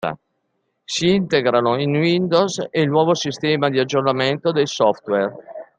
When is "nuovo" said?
2.89-3.13